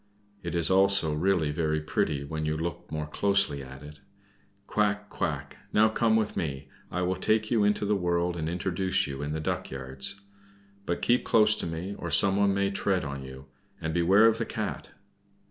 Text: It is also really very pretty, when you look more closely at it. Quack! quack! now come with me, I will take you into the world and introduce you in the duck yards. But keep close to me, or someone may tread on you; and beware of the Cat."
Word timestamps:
It 0.41 0.55
is 0.55 0.71
also 0.71 1.13
really 1.13 1.51
very 1.51 1.79
pretty, 1.79 2.23
when 2.23 2.43
you 2.43 2.57
look 2.57 2.91
more 2.91 3.05
closely 3.05 3.61
at 3.61 3.83
it. 3.83 4.01
Quack! 4.65 5.11
quack! 5.11 5.57
now 5.73 5.89
come 5.89 6.15
with 6.15 6.35
me, 6.35 6.69
I 6.89 7.03
will 7.03 7.17
take 7.17 7.51
you 7.51 7.63
into 7.63 7.85
the 7.85 7.95
world 7.95 8.35
and 8.35 8.49
introduce 8.49 9.05
you 9.05 9.21
in 9.21 9.31
the 9.31 9.39
duck 9.39 9.69
yards. 9.69 10.19
But 10.87 11.03
keep 11.03 11.23
close 11.23 11.55
to 11.57 11.67
me, 11.67 11.93
or 11.99 12.09
someone 12.09 12.51
may 12.51 12.71
tread 12.71 13.05
on 13.05 13.21
you; 13.23 13.45
and 13.79 13.93
beware 13.93 14.25
of 14.25 14.39
the 14.39 14.45
Cat." 14.47 14.89